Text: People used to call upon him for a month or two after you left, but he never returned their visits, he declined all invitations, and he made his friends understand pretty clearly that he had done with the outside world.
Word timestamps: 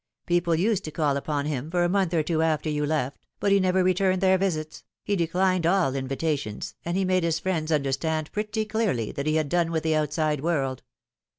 People 0.25 0.55
used 0.55 0.83
to 0.85 0.89
call 0.89 1.15
upon 1.15 1.45
him 1.45 1.69
for 1.69 1.83
a 1.83 1.87
month 1.89 2.11
or 2.11 2.23
two 2.23 2.41
after 2.41 2.71
you 2.71 2.87
left, 2.87 3.23
but 3.39 3.51
he 3.51 3.59
never 3.59 3.83
returned 3.83 4.19
their 4.19 4.35
visits, 4.39 4.83
he 5.03 5.15
declined 5.15 5.63
all 5.67 5.93
invitations, 5.93 6.73
and 6.83 6.97
he 6.97 7.05
made 7.05 7.23
his 7.23 7.37
friends 7.37 7.71
understand 7.71 8.31
pretty 8.31 8.65
clearly 8.65 9.11
that 9.11 9.27
he 9.27 9.35
had 9.35 9.47
done 9.47 9.69
with 9.69 9.83
the 9.83 9.95
outside 9.95 10.41
world. 10.41 10.81